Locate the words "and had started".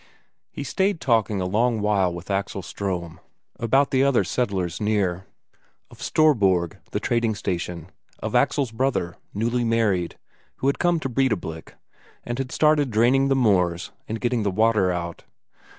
12.23-12.89